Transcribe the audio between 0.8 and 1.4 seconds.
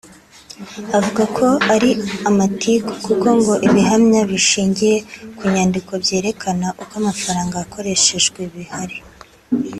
avuga